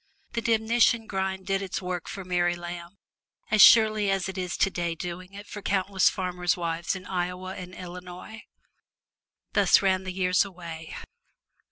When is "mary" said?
2.25-2.55